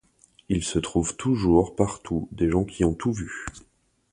Il 0.49 0.63
se 0.63 0.79
trouve 0.79 1.15
toujours 1.15 1.75
partout 1.75 2.27
des 2.31 2.49
gens 2.49 2.63
qui 2.63 2.83
ont 2.83 2.95
tout 2.95 3.11
vu. 3.13 3.45